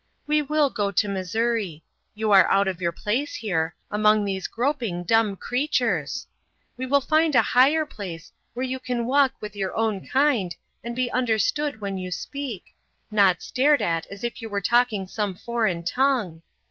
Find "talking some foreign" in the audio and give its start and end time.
14.59-15.83